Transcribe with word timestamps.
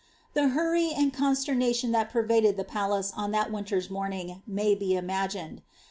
''The 0.33 0.47
hurry 0.47 0.91
and 0.91 1.13
constematioB 1.13 1.91
that 1.91 2.11
pcmded 2.11 2.57
the 2.57 2.63
palae» 2.65 3.13
oii 3.13 3.29
tfait 3.31 3.51
winter^ 3.51 3.89
morning 3.91 4.41
may 4.47 4.73
be 4.73 4.95
imagined. 4.95 5.61